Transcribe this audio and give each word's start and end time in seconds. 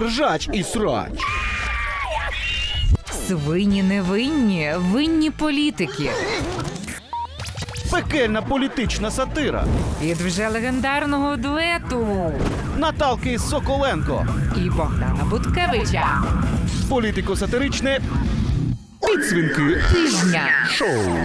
ржач 0.00 0.48
і 0.52 0.62
срач. 0.62 1.12
Свині 3.28 3.82
невинні, 3.82 4.72
винні 4.76 5.30
політики. 5.30 6.10
Пекельна 7.90 8.42
політична 8.42 9.10
сатира. 9.10 9.64
Від 10.02 10.16
вже 10.16 10.48
легендарного 10.48 11.36
дуету 11.36 12.32
Наталки 12.76 13.38
Соколенко. 13.38 14.26
і 14.56 14.70
Богдана 14.70 15.24
Буткевича. 15.30 16.22
Політико-сатиричне 16.88 18.00
підсвінки 19.06 19.82
Тижня. 19.92 20.48
шоу. 20.70 21.16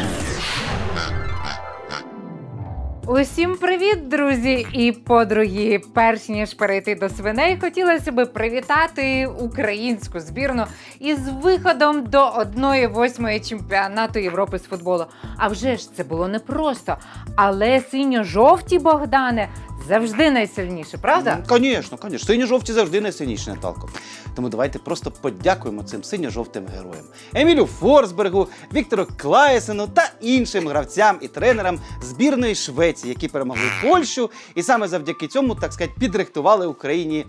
Усім 3.13 3.57
привіт, 3.57 4.07
друзі 4.07 4.67
і 4.73 4.91
подруги. 4.91 5.81
Перш 5.93 6.29
ніж 6.29 6.53
перейти 6.53 6.95
до 6.95 7.09
свиней, 7.09 7.57
хотілося 7.61 8.11
б 8.11 8.25
привітати 8.25 9.27
українську 9.27 10.19
збірну 10.19 10.65
із 10.99 11.19
виходом 11.43 12.03
до 12.05 12.17
1-8 12.17 13.49
чемпіонату 13.49 14.19
Європи 14.19 14.59
з 14.59 14.63
футболу. 14.63 15.05
А 15.37 15.47
вже 15.47 15.77
ж 15.77 15.93
це 15.93 16.03
було 16.03 16.27
непросто. 16.27 16.97
Але 17.35 17.79
синьо-жовті 17.79 18.79
Богдане 18.79 19.49
завжди 19.91 20.31
найсильніше, 20.31 20.97
правда? 20.97 21.43
Звісно, 21.49 21.97
звісно. 22.01 22.19
Синьо-жовті 22.19 22.73
завжди 22.73 23.01
найсильніші, 23.01 23.49
Наталко. 23.49 23.89
Тому 24.35 24.49
давайте 24.49 24.79
просто 24.79 25.11
подякуємо 25.11 25.83
цим 25.83 26.03
синьо-жовтим 26.03 26.67
героям. 26.75 27.05
Емілю 27.33 27.65
Форсбергу, 27.65 28.47
Віктору 28.73 29.07
Клаєсену 29.17 29.87
та 29.87 30.11
іншим 30.21 30.67
гравцям 30.67 31.17
і 31.21 31.27
тренерам 31.27 31.79
збірної 32.03 32.55
Швеції, 32.55 33.09
які 33.09 33.27
перемогли 33.27 33.63
Польщу, 33.81 34.29
і 34.55 34.63
саме 34.63 34.87
завдяки 34.87 35.27
цьому, 35.27 35.55
так 35.55 35.73
сказати, 35.73 35.95
підрихтували 35.99 36.67
Україні. 36.67 37.25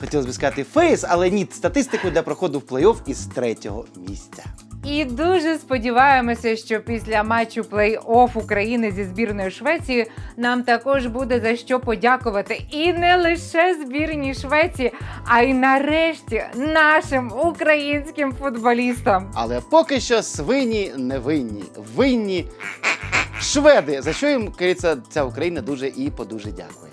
Хотілося 0.00 0.28
б 0.28 0.32
сказати 0.32 0.64
фейс, 0.64 1.04
але 1.08 1.30
ні, 1.30 1.46
статистику 1.50 2.10
для 2.10 2.22
проходу 2.22 2.58
в 2.58 2.62
плей-офф 2.62 2.96
із 3.06 3.26
третього 3.26 3.84
місця. 4.08 4.44
І 4.84 5.04
дуже 5.04 5.58
сподіваємося, 5.58 6.56
що 6.56 6.80
після 6.80 7.22
матчу 7.22 7.60
плей-офф 7.62 8.38
України 8.38 8.90
зі 8.90 9.04
збірною 9.04 9.50
Швеції 9.50 10.10
нам 10.36 10.62
також 10.62 11.06
буде 11.06 11.40
за 11.40 11.56
що 11.56 11.80
подякувати. 11.80 12.62
І 12.70 12.92
не 12.92 13.16
лише 13.16 13.74
збірній 13.74 14.34
Швеції, 14.34 14.92
а 15.24 15.42
й 15.42 15.54
нарешті 15.54 16.42
нашим 16.54 17.32
українським 17.44 18.32
футболістам. 18.32 19.30
Але 19.34 19.60
поки 19.70 20.00
що 20.00 20.22
свині 20.22 20.92
не 20.96 21.18
винні. 21.18 21.64
Винні 21.96 22.46
шведи, 23.40 24.02
за 24.02 24.12
що 24.12 24.28
їм 24.28 24.52
кажеться, 24.52 24.96
ця 25.10 25.24
Україна 25.24 25.60
дуже 25.60 25.88
і 25.88 26.10
подуже 26.10 26.50
дякує. 26.50 26.92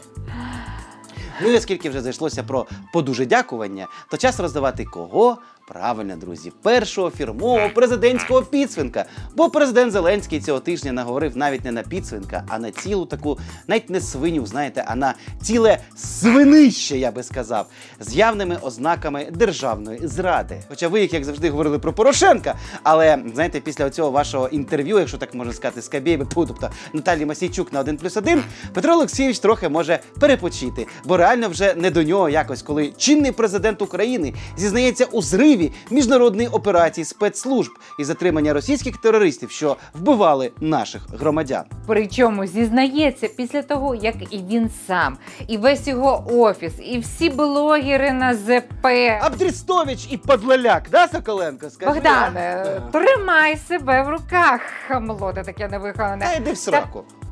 Ну 1.42 1.50
і 1.50 1.56
оскільки 1.56 1.90
вже 1.90 2.02
зайшлося 2.02 2.44
про 2.44 2.66
подуже 2.94 3.26
дякування, 3.26 3.88
то 4.12 4.18
час 4.18 4.40
роздавати 4.40 4.86
кого? 4.86 5.38
Правильно, 5.74 6.16
друзі, 6.16 6.52
першого 6.64 7.10
фірмового 7.10 7.70
президентського 7.70 8.42
підсвинка. 8.42 9.06
Бо 9.36 9.50
президент 9.50 9.92
Зеленський 9.92 10.40
цього 10.40 10.60
тижня 10.60 10.92
наговорив 10.92 11.38
навіть 11.38 11.66
не 11.66 11.72
на 11.72 11.84
підсвинка, 11.84 12.44
а 12.48 12.60
на 12.60 12.72
цілу 12.72 13.06
таку, 13.06 13.40
навіть 13.68 13.90
не 13.90 14.02
свиню, 14.02 14.46
знаєте, 14.46 14.84
а 14.88 14.96
на 14.96 15.14
ціле 15.42 15.78
свинище, 15.96 16.98
я 16.98 17.12
би 17.12 17.24
сказав, 17.24 17.68
з 18.00 18.16
явними 18.16 18.58
ознаками 18.62 19.28
державної 19.32 20.08
зради. 20.08 20.62
Хоча 20.70 20.88
ви, 20.88 21.02
їх, 21.02 21.14
як 21.14 21.26
завжди, 21.26 21.50
говорили 21.50 21.80
про 21.80 21.94
Порошенка, 21.94 22.56
але 22.84 23.18
знаєте, 23.34 23.60
після 23.60 23.90
цього 23.90 24.12
вашого 24.12 24.48
інтерв'ю, 24.48 25.00
якщо 25.00 25.18
так 25.18 25.34
можна 25.34 25.54
сказати, 25.54 25.82
з 25.82 25.88
Кабєєві, 25.88 26.24
тобто 26.36 26.70
Наталі 26.94 27.26
Масійчук 27.26 27.74
на 27.74 27.80
1 27.80 27.98
плюс 27.98 28.18
1, 28.18 28.44
Петро 28.74 28.94
Олексійович 28.94 29.40
трохи 29.40 29.70
може 29.70 30.00
перепочити, 30.20 30.88
бо 31.06 31.18
реально 31.18 31.50
вже 31.50 31.74
не 31.74 31.92
до 31.92 32.04
нього 32.04 32.30
якось, 32.30 32.62
коли 32.62 32.94
чинний 32.98 33.32
президент 33.32 33.82
України 33.82 34.34
зізнається 34.58 35.06
у 35.06 35.22
зриві 35.22 35.57
міжнародної 35.92 36.48
операції 36.48 37.06
спецслужб 37.06 37.72
і 38.00 38.04
затримання 38.04 38.54
російських 38.54 38.98
терористів, 38.98 39.52
що 39.52 39.78
вбивали 39.94 40.52
наших 40.62 41.02
громадян. 41.20 41.64
Причому 41.88 42.46
зізнається 42.46 43.28
після 43.28 43.62
того, 43.62 43.96
як 43.96 44.16
і 44.34 44.38
він 44.38 44.70
сам, 44.88 45.18
і 45.48 45.58
весь 45.58 45.88
його 45.88 46.24
офіс, 46.30 46.74
і 46.84 47.00
всі 47.00 47.30
блогери 47.30 48.12
на 48.12 48.34
ЗП. 48.34 48.86
Абдрістович 49.22 50.08
і 50.12 50.18
Подлаляк, 50.18 50.84
да, 50.92 51.08
Соколенко? 51.08 51.70
Скажи, 51.70 51.92
Богдане, 51.94 52.82
тримай 52.92 53.58
себе 53.58 54.04
в 54.04 54.10
руках, 54.10 54.62
хамло, 54.88 55.34
ти 55.34 55.44
таке 55.44 55.68
невиховане. 55.68 56.26
Та 56.26 56.34
йди 56.34 56.52
в 56.52 56.58
сраку. 56.58 57.00
М. 57.00 57.27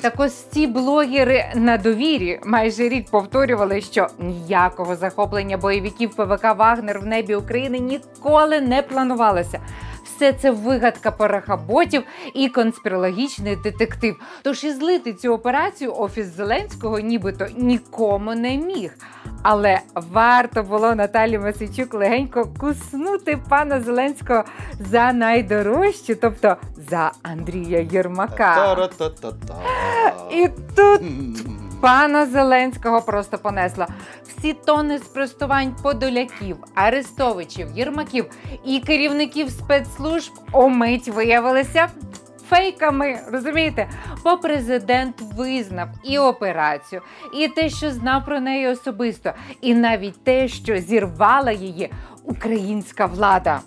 Так 0.00 0.14
ось 0.16 0.34
ці 0.34 0.66
блогери 0.66 1.44
на 1.54 1.78
довірі 1.78 2.40
майже 2.46 2.88
рік 2.88 3.10
повторювали, 3.10 3.80
що 3.80 4.06
ніякого 4.18 4.96
захоплення 4.96 5.56
бойовиків 5.56 6.14
ПВК 6.14 6.44
Вагнер 6.56 6.98
в 6.98 7.06
небі 7.06 7.34
України 7.34 7.78
ніколи 7.78 8.60
не 8.60 8.82
планувалося. 8.82 9.60
Все 10.16 10.32
це 10.32 10.50
вигадка 10.50 11.10
парахаботів 11.10 12.02
і 12.34 12.48
конспірологічний 12.48 13.56
детектив. 13.56 14.16
Тож 14.42 14.64
і 14.64 14.72
злити 14.72 15.12
цю 15.12 15.32
операцію 15.32 15.94
офіс 15.94 16.26
Зеленського 16.26 16.98
нібито 16.98 17.46
нікому 17.56 18.34
не 18.34 18.56
міг. 18.56 18.94
Але 19.42 19.80
варто 19.94 20.62
було 20.62 20.94
Наталі 20.94 21.38
Масичук 21.38 21.94
легенько 21.94 22.48
куснути 22.60 23.38
пана 23.48 23.80
Зеленського 23.80 24.44
за 24.80 25.12
найдорожче, 25.12 26.14
тобто 26.14 26.56
за 26.90 27.12
Андрія 27.22 27.80
Єрмака. 27.80 28.54
І 30.30 30.48
тут. 30.76 31.00
Пана 31.84 32.26
Зеленського 32.26 33.02
просто 33.02 33.38
понесло. 33.38 33.86
Всі 34.22 34.52
тони 34.52 34.98
спростувань 34.98 35.76
подоляків, 35.82 36.56
арестовичів, 36.74 37.68
єрмаків 37.74 38.26
і 38.64 38.80
керівників 38.80 39.50
спецслужб 39.50 40.32
омить 40.52 41.08
виявилися. 41.08 41.88
Фейками, 42.48 43.18
розумієте? 43.32 43.88
Бо 44.24 44.36
президент 44.36 45.16
визнав 45.20 45.88
і 46.04 46.18
операцію, 46.18 47.02
і 47.34 47.48
те, 47.48 47.68
що 47.68 47.90
знав 47.90 48.24
про 48.24 48.40
неї 48.40 48.68
особисто, 48.68 49.32
і 49.60 49.74
навіть 49.74 50.24
те, 50.24 50.48
що 50.48 50.76
зірвала 50.76 51.52
її 51.52 51.90
українська 52.24 53.06
влада. 53.06 53.60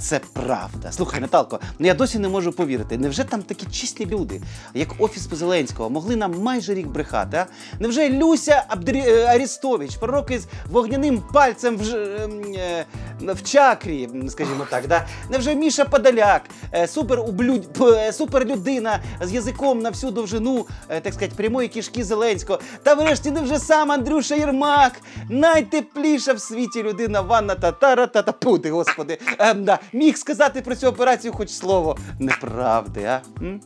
Це 0.00 0.20
правда. 0.32 0.92
Слухай, 0.92 1.20
Наталко, 1.20 1.60
ну 1.78 1.86
я 1.86 1.94
досі 1.94 2.18
не 2.18 2.28
можу 2.28 2.52
повірити. 2.52 2.98
Невже 2.98 3.24
там 3.24 3.42
такі 3.42 3.66
чесні 3.66 4.06
люди, 4.06 4.42
як 4.74 4.88
офіс 4.98 5.28
Зеленського, 5.32 5.90
могли 5.90 6.16
нам 6.16 6.42
майже 6.42 6.74
рік 6.74 6.86
брехати? 6.86 7.36
А? 7.36 7.46
Невже 7.80 8.10
Люся 8.10 8.64
Абдрі... 8.68 9.04
е, 9.06 9.24
Арістович, 9.26 9.96
пророк 9.96 10.30
із 10.30 10.46
вогняним 10.70 11.22
пальцем 11.32 11.76
в, 11.76 11.84
ж... 11.84 12.16
ем, 12.24 12.42
е, 12.56 12.86
в 13.20 13.42
чакрі, 13.42 14.08
скажімо 14.28 14.66
так, 14.70 14.86
да? 14.86 15.06
Невже 15.30 15.54
Міша 15.54 15.84
Подоляк, 15.84 16.42
е, 16.74 16.86
супер 16.86 17.20
ублюд... 17.20 17.68
е, 17.80 18.12
суперлюдина 18.12 19.00
з 19.20 19.32
язиком 19.32 19.78
на 19.78 19.90
всю 19.90 20.12
довжину, 20.12 20.66
е, 20.88 21.00
так 21.00 21.14
сказати, 21.14 21.34
прямої 21.36 21.68
кишки 21.68 22.04
Зеленського? 22.04 22.58
Та 22.82 22.94
врешті 22.94 23.30
невже 23.30 23.58
сам 23.58 23.92
Андрюша 23.92 24.34
Єрмак, 24.34 24.92
найтепліша 25.30 26.32
в 26.32 26.40
світі 26.40 26.82
людина 26.82 27.20
Ванна 27.20 27.54
Татара 27.54 28.06
та 28.06 28.22
Пути, 28.32 28.70
господи. 28.70 29.18
Ем, 29.38 29.64
да. 29.64 29.78
Міг 29.92 30.16
сказати 30.16 30.62
про 30.62 30.76
цю 30.76 30.86
операцію 30.86 31.32
хоч 31.32 31.50
слово 31.50 31.96
неправди, 32.18 33.04
а? 33.04 33.20
М? 33.42 33.60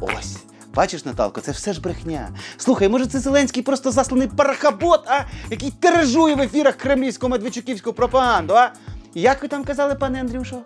Ось. 0.00 0.36
Бачиш, 0.74 1.04
Наталко, 1.04 1.40
це 1.40 1.52
все 1.52 1.72
ж 1.72 1.80
брехня. 1.80 2.28
Слухай, 2.56 2.88
може, 2.88 3.06
це 3.06 3.18
Зеленський 3.20 3.62
просто 3.62 3.90
засланий 3.90 4.28
парахабот, 4.28 5.04
а? 5.06 5.20
Який 5.50 5.70
тиражує 5.70 6.34
в 6.34 6.40
ефірах 6.40 6.76
кремлівську 6.76 7.28
медведчуківську 7.28 7.92
пропаганду, 7.92 8.54
а? 8.54 8.70
Як 9.14 9.42
ви 9.42 9.48
там 9.48 9.64
казали, 9.64 9.94
пане 9.94 10.20
Андрюшо? 10.20 10.56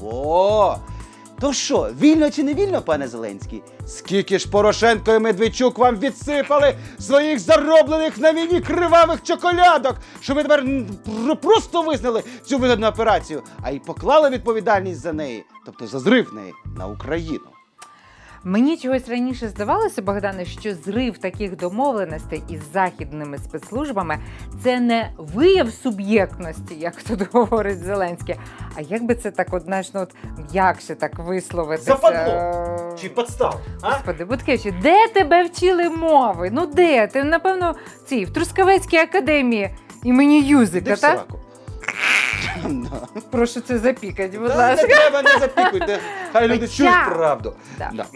Во! 0.00 0.78
То 1.40 1.52
що, 1.52 1.90
вільно 2.00 2.30
чи 2.30 2.42
не 2.42 2.54
вільно, 2.54 2.82
пане 2.82 3.08
Зеленський? 3.08 3.62
Скільки 3.86 4.38
ж 4.38 4.50
Порошенко 4.50 5.14
і 5.14 5.18
Медведчук 5.18 5.78
вам 5.78 5.96
відсипали 5.96 6.74
своїх 6.98 7.38
зароблених 7.38 8.18
на 8.18 8.32
війні 8.32 8.60
кривавих 8.60 9.22
чоколядок, 9.22 9.96
що 10.20 10.34
ви 10.34 10.42
тепер 10.42 10.64
просто 11.42 11.82
визнали 11.82 12.22
цю 12.44 12.58
вигідну 12.58 12.86
операцію, 12.86 13.42
а 13.62 13.70
й 13.70 13.78
поклали 13.78 14.30
відповідальність 14.30 15.00
за 15.00 15.12
неї, 15.12 15.44
тобто 15.66 15.86
за 15.86 15.98
зрив 15.98 16.34
неї 16.34 16.52
на 16.76 16.86
Україну. 16.86 17.55
Мені 18.48 18.76
чогось 18.76 19.08
раніше 19.08 19.48
здавалося, 19.48 20.02
Богдане, 20.02 20.44
що 20.44 20.74
зрив 20.74 21.18
таких 21.18 21.56
домовленостей 21.56 22.42
із 22.48 22.72
західними 22.72 23.38
спецслужбами 23.38 24.18
це 24.64 24.80
не 24.80 25.10
вияв 25.18 25.70
суб'єктності, 25.72 26.74
як 26.74 27.02
тут 27.02 27.28
говорить 27.32 27.78
Зеленський. 27.78 28.34
А 28.76 28.80
як 28.80 29.02
би 29.02 29.14
це 29.14 29.30
так, 29.30 29.48
от, 29.50 29.62
ну, 29.66 29.76
от 29.94 30.14
м'якше 30.52 30.94
так 30.94 31.18
висловитися? 31.18 31.92
Западло. 31.92 32.96
Чи 33.00 33.08
подстав? 33.08 33.60
А? 33.82 33.90
Господи, 33.90 34.24
Буткевичу, 34.24 34.74
де 34.82 35.08
тебе 35.08 35.44
вчили 35.44 35.90
мови? 35.90 36.50
Ну 36.52 36.66
де? 36.66 37.06
Ти, 37.06 37.24
напевно, 37.24 37.74
в 38.04 38.08
цій 38.08 38.24
в 38.24 38.32
Трускавецькій 38.32 38.96
академії 38.96 39.70
імені 40.02 40.42
Юзика, 40.42 40.96
так? 40.96 41.26
Да. 42.68 43.20
Прошу 43.30 43.60
це 43.60 43.78
запікати, 43.78 44.38
будь 44.38 44.48
Та 44.48 44.56
Не 44.56 44.62
ласка. 44.70 44.86
треба, 44.86 45.22
не 45.22 45.38
запікуйте. 45.40 45.98
Хай 46.32 46.48
люди 46.48 46.66
Хоча- 46.66 46.76
чують 46.76 47.16
правду. 47.16 47.52
Да. 47.78 47.90
Да. 47.94 48.06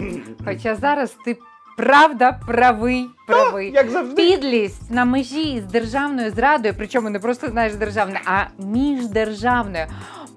Хоча 0.44 0.74
зараз 0.76 1.14
ти 1.24 1.38
Правда, 1.76 2.40
правий, 2.46 3.08
правий. 3.26 3.70
Як 3.72 3.90
завжди. 3.90 4.14
Підлість 4.14 4.90
на 4.90 5.04
межі 5.04 5.62
з 5.68 5.72
державною 5.72 6.30
зрадою, 6.30 6.74
причому 6.76 7.10
не 7.10 7.18
просто 7.18 7.48
знаєш 7.48 7.74
державною, 7.74 8.20
а 8.26 8.44
міждержавною. 8.58 9.86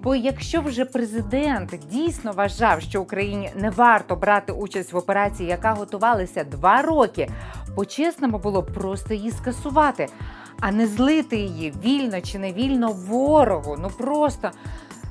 Бо 0.02 0.14
якщо 0.14 0.60
вже 0.60 0.84
президент 0.84 1.74
дійсно 1.90 2.32
вважав, 2.32 2.80
що 2.82 3.02
Україні 3.02 3.50
не 3.56 3.70
варто 3.70 4.16
брати 4.16 4.52
участь 4.52 4.92
в 4.92 4.96
операції, 4.96 5.48
яка 5.48 5.72
готувалася 5.72 6.44
два 6.44 6.82
роки, 6.82 7.28
по-чесному 7.76 8.38
було 8.38 8.62
б 8.62 8.72
просто 8.74 9.14
її 9.14 9.30
скасувати, 9.30 10.06
а 10.66 10.72
не 10.72 10.86
злити 10.86 11.36
її 11.36 11.74
вільно 11.84 12.20
чи 12.20 12.38
не 12.38 12.52
вільно 12.52 12.92
ворогу. 12.92 13.76
Ну 13.80 13.90
просто. 13.98 14.50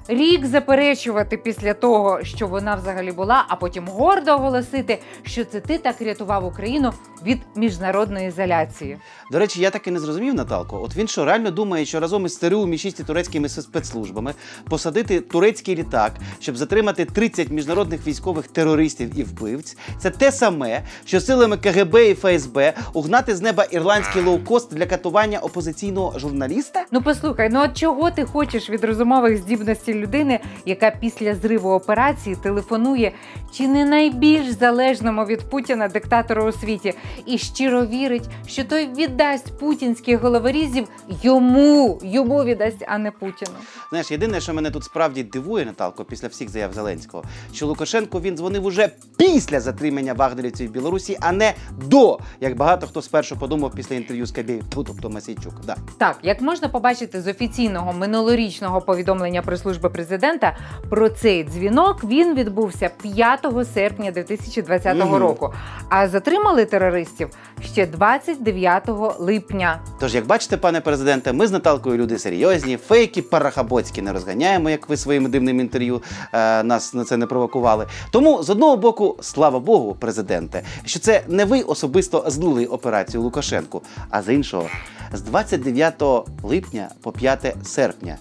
Рік 0.08 0.46
заперечувати 0.46 1.38
після 1.38 1.74
того, 1.74 2.24
що 2.24 2.48
вона 2.48 2.76
взагалі 2.76 3.12
була, 3.12 3.46
а 3.48 3.56
потім 3.56 3.88
гордо 3.88 4.32
оголосити, 4.32 5.00
що 5.24 5.46
це 5.46 5.60
ти 5.60 5.78
так 5.78 6.02
рятував 6.02 6.46
Україну 6.46 6.94
від 7.26 7.38
міжнародної 7.56 8.28
ізоляції. 8.28 8.98
До 9.32 9.40
речі, 9.40 9.62
я 9.62 9.70
так 9.70 9.88
і 9.88 9.92
не 9.92 10.00
зрозумів, 10.00 10.34
Наталко. 10.34 10.82
От 10.84 10.96
він 10.96 11.08
що 11.08 11.26
реально 11.26 11.52
думає, 11.52 11.86
що 11.86 12.00
разом 12.00 12.26
із 12.26 12.34
СТРУ 12.34 12.68
і 12.68 12.78
шісті 12.78 13.04
турецькими 13.04 13.50
спецслужбами 13.50 14.34
посадити 14.70 15.22
турецький 15.22 15.76
літак, 15.76 16.12
щоб 16.40 16.58
затримати 16.58 17.06
30 17.06 17.50
міжнародних 17.50 18.08
військових 18.08 18.48
терористів 18.48 19.20
і 19.20 19.24
вбивць. 19.24 19.78
Це 20.00 20.10
те 20.10 20.32
саме, 20.32 20.82
що 21.06 21.22
силами 21.22 21.58
КГБ 21.58 21.96
і 21.96 22.14
ФСБ 22.14 22.74
угнати 22.94 23.36
з 23.36 23.42
неба 23.42 23.64
ірландський 23.64 24.22
лоукост 24.22 24.74
для 24.74 24.86
катування 24.86 25.40
опозиційного 25.40 26.20
журналіста? 26.20 26.86
Ну 26.92 27.02
послухай, 27.02 27.50
ну 27.52 27.64
от 27.64 27.78
чого 27.78 28.12
ти 28.12 28.26
хочеш 28.26 28.70
від 28.70 28.84
розумових 28.84 29.38
здібностей 29.38 29.93
людини, 29.94 30.40
яка 30.66 30.92
після 30.92 31.36
зриву 31.36 31.72
операції 31.72 32.36
телефонує 32.36 33.12
чи 33.54 33.68
не 33.68 33.86
найбільш 33.86 34.50
залежному 34.50 35.26
від 35.26 35.40
Путіна 35.50 35.88
диктатору 35.88 36.44
у 36.44 36.52
світі, 36.52 36.94
і 37.26 37.38
щиро 37.38 37.86
вірить, 37.86 38.30
що 38.48 38.64
той 38.64 38.90
віддасть 38.98 39.60
путінських 39.60 40.22
головорізів 40.22 40.88
йому, 41.24 42.00
йому 42.04 42.44
віддасть, 42.44 42.86
а 42.88 42.98
не 42.98 43.12
Путіну. 43.12 43.52
Знаєш, 43.90 44.12
єдине, 44.12 44.42
що 44.42 44.54
мене 44.54 44.72
тут 44.72 44.84
справді 44.84 45.24
дивує, 45.24 45.66
Наталко, 45.66 46.06
після 46.06 46.28
всіх 46.28 46.50
заяв 46.50 46.74
Зеленського, 46.74 47.24
що 47.54 47.68
Лукашенко 47.68 48.22
він 48.22 48.38
дзвонив 48.38 48.66
уже 48.66 48.90
після 49.18 49.60
затримання 49.60 50.14
вагнерівців 50.14 50.70
в 50.70 50.72
Білорусі, 50.72 51.18
а 51.22 51.32
не 51.32 51.54
до, 51.78 52.20
як 52.42 52.58
багато 52.58 52.88
хто 52.88 53.02
спершу 53.02 53.38
подумав 53.38 53.72
після 53.76 53.96
інтерв'ю 53.96 54.26
з 54.26 54.32
Кабєєв, 54.32 54.64
ну, 54.76 54.84
тобто 54.84 55.10
Масійчук. 55.10 55.54
Да. 55.66 55.76
Так, 55.98 56.20
як 56.24 56.42
можна 56.42 56.68
побачити 56.68 57.22
з 57.22 57.28
офіційного 57.28 57.94
минулорічного 57.94 58.82
повідомлення 58.82 59.42
про 59.42 59.58
служби 59.58 59.83
президента 59.90 60.58
про 60.90 61.10
цей 61.10 61.44
дзвінок, 61.44 62.04
він 62.04 62.36
відбувся 62.36 62.90
5 63.02 63.66
серпня 63.74 64.12
2020 64.12 64.98
Мгм. 64.98 65.16
року. 65.16 65.54
А 65.90 66.08
затримали 66.08 66.66
терористів 66.66 67.30
ще 67.64 67.88
29 67.88 69.16
липня. 69.20 69.80
Тож, 70.00 70.16
як 70.16 70.26
бачите, 70.26 70.58
пане 70.58 70.82
президенте, 70.82 71.34
ми 71.34 71.48
з 71.48 71.52
Наталкою 71.52 71.98
люди 71.98 72.20
серйозні, 72.20 72.78
фейки 72.78 73.22
парахабоцькі 73.22 74.02
не 74.02 74.14
розганяємо, 74.14 74.70
як 74.70 74.90
ви 74.90 74.98
своїм 74.98 75.32
дивним 75.32 75.60
інтерв'ю 75.60 76.02
е, 76.34 76.64
нас 76.64 76.94
на 76.94 77.04
це 77.04 77.18
не 77.18 77.26
провокували. 77.26 77.88
Тому 78.12 78.44
з 78.44 78.50
одного 78.50 78.78
боку, 78.78 79.18
слава 79.22 79.60
Богу, 79.60 79.96
президенте, 80.00 80.64
що 80.86 81.00
це 81.00 81.22
не 81.28 81.46
ви 81.46 81.62
особисто 81.62 82.24
злили 82.28 82.66
операцію 82.66 83.24
Лукашенку, 83.24 83.82
а 84.10 84.22
з 84.22 84.34
іншого, 84.34 84.68
з 85.14 85.22
29 85.22 86.04
липня 86.44 86.90
по 87.02 87.12
5 87.12 87.56
серпня. 87.64 88.18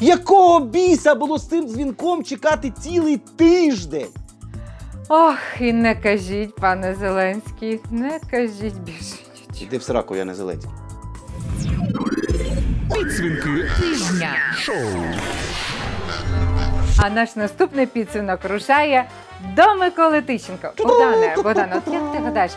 Якого 0.00 0.60
біса 0.60 1.14
було 1.14 1.38
з 1.38 1.48
цим 1.48 1.68
дзвінком 1.68 2.24
чекати 2.24 2.70
цілий 2.70 3.16
тиждень? 3.16 4.06
Ох, 5.08 5.36
і 5.60 5.72
не 5.72 5.94
кажіть, 5.94 6.54
пане 6.56 6.94
Зеленський, 7.00 7.80
не 7.90 8.20
кажіть 8.30 8.78
більше. 8.78 9.16
нічого. 9.50 9.60
Іди 9.62 9.78
в 9.78 9.82
сраку, 9.82 10.16
я 10.16 10.24
не 10.24 10.34
Зеленський. 10.34 10.70
Підсвінки 12.94 13.68
Тижня. 13.80 14.34
шоу. 14.58 14.74
А 16.98 17.10
наш 17.10 17.36
наступний 17.36 17.86
підсумок 17.86 18.40
рушає 18.44 19.08
до 19.56 19.74
Миколи 19.80 20.22
Тищенка. 20.22 20.72
Богдане, 20.78 21.34
Богдане, 21.36 21.82
от 21.86 21.92
як 21.94 22.12
ти 22.12 22.18
гадаєш, 22.18 22.52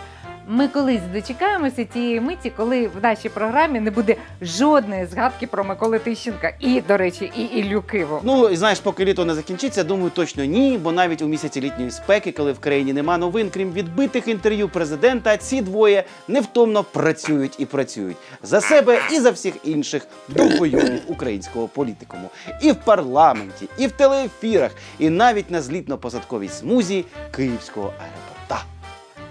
ми 0.47 0.68
колись 0.68 1.01
дочекаємося 1.13 1.83
тієї 1.83 2.21
миті, 2.21 2.51
коли 2.57 2.88
в 2.88 3.03
нашій 3.03 3.30
програмі 3.30 3.80
не 3.80 3.92
буде 3.92 4.15
жодної 4.42 5.06
згадки 5.06 5.47
про 5.47 5.63
Миколи 5.63 6.00
Тищенка 6.00 6.53
і, 6.59 6.81
до 6.81 6.97
речі, 6.97 7.31
і 7.38 7.42
Іллю 7.42 7.81
Киву. 7.81 8.19
Ну 8.24 8.50
і 8.50 8.56
знаєш, 8.56 8.80
поки 8.80 9.06
літо 9.06 9.25
не 9.25 9.33
закінчиться, 9.33 9.83
думаю, 9.83 10.09
точно 10.09 10.45
ні. 10.45 10.80
Бо 10.83 10.92
навіть 10.92 11.21
у 11.21 11.27
місяці 11.27 11.62
літньої 11.62 11.92
спеки, 11.92 12.31
коли 12.31 12.51
в 12.51 12.59
країні 12.59 12.94
нема 12.94 13.18
новин, 13.18 13.50
крім 13.53 13.71
відбитих 13.71 14.27
інтерв'ю 14.27 14.69
президента, 14.69 15.38
ці 15.38 15.62
двоє 15.62 16.03
невтомно 16.27 16.83
працюють 16.83 17.56
і 17.59 17.65
працюють 17.65 18.18
за 18.44 18.62
себе 18.62 19.00
і 19.12 19.19
за 19.19 19.31
всіх 19.31 19.53
інших 19.63 20.07
довбойовів 20.27 21.01
українського 21.07 21.68
політикуму. 21.68 22.30
І 22.62 22.71
в 22.71 22.75
парламенті, 22.75 23.69
і 23.77 23.88
в 23.88 23.92
телеефірах, 23.92 24.71
і 25.00 25.09
навіть 25.09 25.51
на 25.51 25.62
злітно-посадковій 25.62 26.50
смузі 26.50 27.06
Київського 27.31 27.88
аеропорта. 27.88 28.25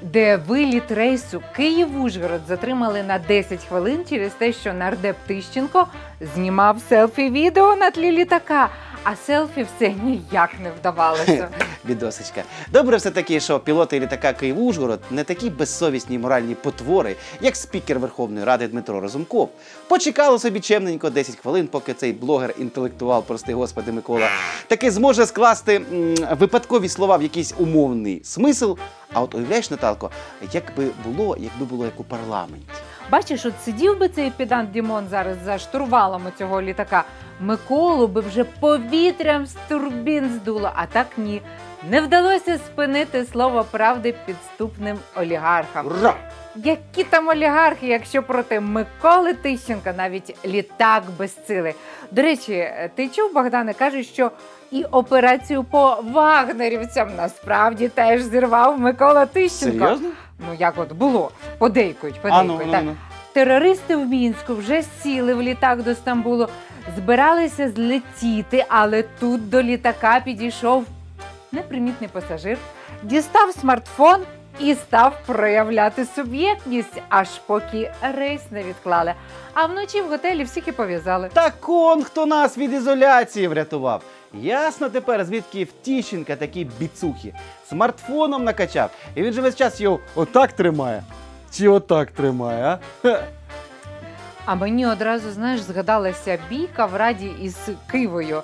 Де 0.02 0.36
виліт 0.36 0.90
рейсу 0.90 1.42
Київ-Ужгород 1.56 2.40
затримали 2.48 3.02
на 3.02 3.18
10 3.18 3.64
хвилин 3.64 4.04
через 4.08 4.32
те, 4.32 4.52
що 4.52 4.72
нардеп 4.72 5.16
Тищенко 5.26 5.86
знімав 6.20 6.78
селфі-відео 6.88 7.76
на 7.76 7.90
тлі 7.90 8.12
літака, 8.12 8.68
а 9.04 9.16
селфі 9.16 9.66
все 9.76 9.88
ніяк 9.88 10.50
не 10.62 10.70
вдавалося. 10.80 11.48
Відосочка. 11.88 12.42
Добре 12.72 12.96
все 12.96 13.10
таки, 13.10 13.40
що 13.40 13.60
пілоти 13.60 14.00
літака 14.00 14.32
Київ-Ужгород 14.32 15.00
не 15.10 15.24
такі 15.24 15.50
безсовісні 15.50 16.18
моральні 16.18 16.54
потвори, 16.54 17.16
як 17.40 17.56
спікер 17.56 17.98
Верховної 17.98 18.44
Ради 18.44 18.68
Дмитро 18.68 19.00
Разумков. 19.00 19.50
Почекало 19.88 20.38
собі 20.38 20.60
чемненько 20.60 21.10
10 21.10 21.36
хвилин, 21.36 21.66
поки 21.66 21.94
цей 21.94 22.12
блогер-інтелектуал, 22.12 23.22
прости 23.22 23.54
господи, 23.54 23.92
Микола, 23.92 24.28
таки 24.66 24.90
зможе 24.90 25.26
скласти 25.26 25.76
м, 25.92 26.14
випадкові 26.38 26.88
слова 26.88 27.16
в 27.16 27.22
якийсь 27.22 27.54
умовний 27.58 28.20
смисл. 28.24 28.74
А 29.12 29.22
от 29.22 29.34
уявляєш, 29.34 29.70
Наталко, 29.70 30.10
як 30.52 30.64
би 30.76 30.86
було, 31.06 31.36
якби 31.40 31.66
було 31.66 31.84
як 31.84 32.00
у 32.00 32.04
парламенті. 32.04 32.66
Бачиш, 33.10 33.46
от 33.46 33.52
сидів 33.64 33.98
би 33.98 34.08
цей 34.08 34.30
підант 34.30 34.70
Дімон 34.70 35.04
зараз 35.10 35.36
за 35.44 35.58
штурвалом 35.58 36.22
цього 36.38 36.62
літака. 36.62 37.04
Миколу 37.40 38.06
би 38.06 38.20
вже 38.20 38.44
повітрям 38.44 39.46
з 39.46 39.56
турбін 39.68 40.28
здуло, 40.28 40.70
а 40.74 40.86
так 40.86 41.06
ні. 41.16 41.42
Не 41.90 42.00
вдалося 42.00 42.58
спинити 42.58 43.24
слово 43.24 43.64
правди 43.70 44.14
підступним 44.26 44.98
олігархам. 45.16 45.86
Ура! 45.86 46.14
Які 46.56 47.04
там 47.04 47.28
олігархи, 47.28 47.86
якщо 47.86 48.22
проти 48.22 48.60
Миколи 48.60 49.34
Тищенка 49.34 49.92
навіть 49.96 50.36
літак 50.46 51.02
безсили. 51.18 51.74
До 52.10 52.22
речі, 52.22 52.68
ти 52.94 53.08
чув, 53.08 53.32
Богдане, 53.34 53.74
кажуть, 53.74 54.06
що 54.06 54.30
і 54.70 54.84
операцію 54.84 55.64
по 55.64 55.98
вагнерівцям 56.12 57.08
насправді 57.16 57.88
теж 57.88 58.22
зірвав 58.22 58.80
Микола 58.80 59.26
Тищенко. 59.26 59.84
Серйозно? 59.84 60.08
Ну 60.38 60.54
як 60.58 60.74
от 60.78 60.92
було? 60.92 61.30
Подейкують, 61.58 62.16
А 62.22 62.42
ну, 62.42 62.52
подейкують. 62.52 62.84
ну, 62.84 62.90
ну. 62.90 62.96
Терористи 63.32 63.96
в 63.96 64.06
Мінську 64.06 64.54
вже 64.54 64.82
сіли 65.02 65.34
в 65.34 65.42
літак 65.42 65.82
до 65.82 65.94
Стамбулу, 65.94 66.48
збиралися 66.96 67.70
злетіти, 67.70 68.64
але 68.68 69.02
тут 69.02 69.50
до 69.50 69.62
літака 69.62 70.20
підійшов 70.24 70.84
непримітний 71.52 72.10
пасажир, 72.12 72.58
дістав 73.02 73.52
смартфон 73.52 74.20
і 74.60 74.74
став 74.74 75.18
проявляти 75.26 76.04
суб'єктність, 76.04 77.02
аж 77.08 77.28
поки 77.46 77.92
рейс 78.16 78.40
не 78.50 78.62
відклали. 78.62 79.14
А 79.54 79.66
вночі 79.66 80.00
в 80.00 80.08
готелі 80.08 80.44
всіх 80.44 80.68
і 80.68 80.72
пов'язали. 80.72 81.30
Так 81.32 81.68
он 81.68 82.02
хто 82.04 82.26
нас 82.26 82.58
від 82.58 82.72
ізоляції 82.72 83.48
врятував. 83.48 84.02
Ясно 84.42 84.88
тепер, 84.88 85.24
звідки 85.24 85.64
втіщенка 85.64 86.36
такі 86.36 86.64
біцухи. 86.78 87.34
Смартфоном 87.68 88.44
накачав. 88.44 88.90
І 89.14 89.22
він 89.22 89.32
же 89.32 89.40
весь 89.40 89.56
час 89.56 89.80
його 89.80 90.00
отак 90.14 90.52
тримає. 90.52 91.02
Чи 91.52 91.68
отак 91.68 92.10
тримає, 92.10 92.78
а? 93.04 93.18
А 94.46 94.54
мені 94.54 94.86
одразу, 94.86 95.30
знаєш, 95.30 95.60
згадалася 95.60 96.38
бійка 96.50 96.86
в 96.86 96.96
раді 96.96 97.30
із 97.42 97.56
Кивою. 97.86 98.42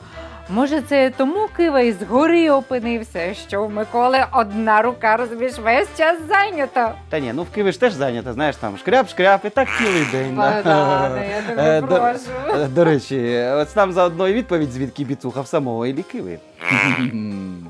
Може, 0.54 0.80
це 0.80 1.10
тому 1.16 1.48
Кива 1.56 1.80
із 1.80 2.02
гори 2.02 2.50
опинився, 2.50 3.34
що 3.34 3.64
в 3.66 3.70
Миколи 3.70 4.18
одна 4.32 4.82
рука, 4.82 5.16
розумієш, 5.16 5.52
весь 5.58 5.88
час 5.98 6.18
зайнята. 6.28 6.94
Та 7.08 7.18
ні, 7.18 7.32
ну 7.34 7.42
в 7.42 7.50
Києві 7.50 7.72
ж 7.72 7.80
теж 7.80 7.92
зайнята, 7.92 8.32
знаєш, 8.32 8.56
там 8.56 8.74
шкряп-шкряп 8.86 9.38
і 9.46 9.50
так 9.50 9.68
цілий 9.78 10.04
день. 10.12 10.34
да. 10.36 10.50
Богдане, 10.62 11.28
я 11.36 11.42
тебе 11.42 11.78
Е, 11.78 11.80
до- 11.80 11.86
прошу. 11.86 12.60
Е, 12.62 12.66
До 12.68 12.84
речі, 12.84 13.38
от 13.52 13.74
там 13.74 13.92
заодно 13.92 14.28
і 14.28 14.32
відповідь, 14.32 14.72
звідки 14.72 15.04
біцуха 15.04 15.40
в 15.40 15.46
самого 15.46 15.86
Іллі 15.86 16.02
Киви. 16.02 16.38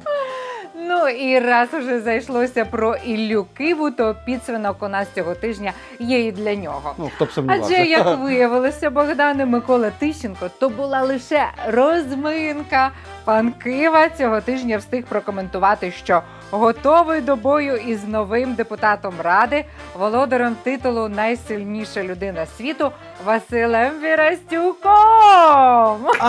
Ну 1.00 1.08
і 1.08 1.38
раз 1.38 1.68
уже 1.74 2.00
зайшлося 2.00 2.64
про 2.64 2.96
Іллю 2.96 3.46
Киву, 3.56 3.90
то 3.90 4.16
підсвинок 4.26 4.82
у 4.82 4.88
нас 4.88 5.08
цього 5.14 5.34
тижня 5.34 5.72
є 5.98 6.26
і 6.26 6.32
для 6.32 6.54
нього. 6.54 6.94
Ну, 6.98 7.10
хто 7.14 7.24
б 7.24 7.30
сумнівався. 7.30 7.74
Адже 7.74 7.88
як 7.90 8.18
виявилося, 8.18 8.90
Богдане 8.90 9.46
Микола 9.46 9.90
Тищенко, 9.98 10.50
то 10.58 10.68
була 10.68 11.02
лише 11.02 11.44
розминка. 11.68 12.90
Пан 13.30 13.52
Кива 13.52 14.08
цього 14.08 14.40
тижня 14.40 14.78
встиг 14.78 15.04
прокоментувати, 15.04 15.92
що 15.92 16.22
готовий 16.50 17.20
до 17.20 17.36
бою 17.36 17.76
із 17.76 18.04
новим 18.04 18.54
депутатом 18.54 19.14
ради, 19.22 19.64
володарем 19.98 20.56
титулу 20.62 21.08
Найсильніша 21.08 22.02
людина 22.02 22.46
світу 22.46 22.90
Василем 23.24 23.92
Вірастюком. 24.02 24.90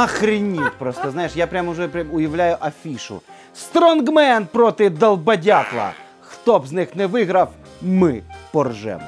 Охренеть 0.03 0.77
просто, 0.79 1.11
знаєш, 1.11 1.35
я 1.35 1.47
прямо 1.47 1.71
вже 1.71 1.87
прям 1.87 2.07
уявляю 2.11 2.57
афішу. 2.59 3.21
Стронгмен 3.55 4.45
проти 4.45 4.89
долбадятла. 4.89 5.91
Хто 6.21 6.59
б 6.59 6.67
з 6.67 6.71
них 6.71 6.95
не 6.95 7.07
виграв, 7.07 7.51
ми 7.81 8.21
поржемо. 8.51 9.03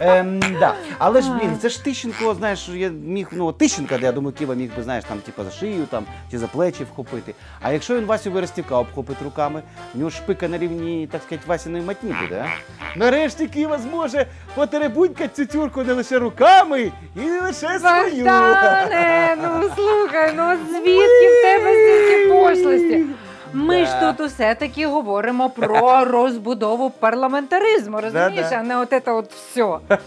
Ем, 0.00 0.40
да. 0.60 0.74
Але 0.98 1.22
ж, 1.22 1.30
блін, 1.30 1.58
це 1.62 1.68
ж 1.68 1.84
Тищенко, 1.84 2.34
знаєш, 2.34 2.68
я 2.68 2.88
міг, 2.88 3.28
ну, 3.32 3.52
Тищенка, 3.52 3.98
я 4.02 4.12
думаю, 4.12 4.34
Ківа 4.38 4.54
міг 4.54 4.76
би, 4.76 4.82
знаєш, 4.82 5.04
там, 5.04 5.18
типу, 5.18 5.44
за 5.44 5.50
шию 5.50 5.86
там, 5.90 6.04
чи 6.30 6.38
за 6.38 6.46
плечі 6.46 6.84
вхопити. 6.84 7.34
А 7.60 7.72
якщо 7.72 7.96
він 7.96 8.04
Васю 8.04 8.30
Верестюка 8.30 8.76
обхопить 8.76 9.22
руками, 9.24 9.62
в 9.94 9.98
нього 9.98 10.10
шпика 10.10 10.48
на 10.48 10.58
рівні, 10.58 11.08
так 11.12 11.22
сказати, 11.22 11.44
Васіної 11.48 11.84
матні 11.84 12.14
буде, 12.22 12.44
а? 12.46 12.98
Нарешті 12.98 13.46
Ківа 13.46 13.78
зможе 13.78 14.26
потеребунькати 14.54 15.46
цю 15.46 15.52
тюрку 15.52 15.82
не 15.82 15.92
лише 15.92 16.18
руками, 16.18 16.92
і 17.16 17.20
не 17.20 17.40
лише 17.40 17.78
свою. 17.78 18.24
Богдане, 18.24 19.36
ну 19.42 19.70
слухай, 19.76 20.32
ну 20.36 20.52
от 20.52 20.58
звідки 20.70 21.26
в 21.26 21.42
тебе 21.42 21.74
стільки 21.74 22.28
пошлості? 22.32 23.04
Ми 23.52 23.84
ж 23.86 24.00
тут 24.00 24.20
усе 24.26 24.54
таки 24.54 24.86
говоримо 24.86 25.50
про 25.50 26.04
розбудову 26.04 26.90
парламентаризму, 26.90 28.00
розумієш, 28.00 28.46
а 28.52 28.62
не 28.62 28.76
от 28.78 28.90
це 29.04 29.12
от 29.12 29.32
все. 29.32 29.78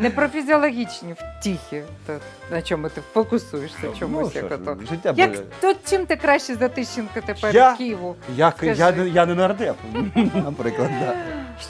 Не 0.00 0.10
про 0.10 0.28
фізіологічні 0.28 1.14
втіхи, 1.18 1.82
то 2.06 2.12
на 2.50 2.62
чому 2.62 2.88
ти 2.88 3.00
фокусуєшся 3.14 3.78
чомусь, 3.98 4.30
Ну, 4.34 4.40
як 4.40 4.46
що 4.46 4.48
ж, 4.48 4.54
ото. 4.54 4.76
життя 4.90 5.12
Як 5.16 5.30
буде. 5.30 5.42
то 5.60 5.74
чим 5.84 6.06
ти 6.06 6.16
краще 6.16 6.54
за 6.54 6.68
Тищенка 6.68 7.20
тепер 7.20 7.54
Я? 7.54 7.72
Києву? 7.72 8.16
Я, 8.36 8.52
Скажи. 8.56 8.74
я, 8.80 8.92
не- 8.92 9.08
я 9.08 9.26
не 9.26 9.34
нардеп, 9.34 9.76
наприклад, 10.34 10.90
да. 11.00 11.14